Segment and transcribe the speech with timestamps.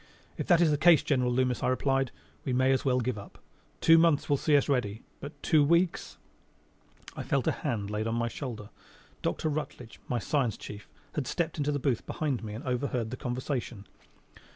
[0.35, 2.09] "If that is the case, General Loomis," I replied,
[2.43, 3.37] "we may as well give up.
[3.81, 5.03] Two months will see us ready.
[5.19, 6.17] But two weeks!"
[7.15, 8.71] I felt a hand laid on my shoulder.
[9.21, 9.47] Dr.
[9.47, 13.85] Rutledge, my science chief, had stepped into the booth behind me and overheard the conversation.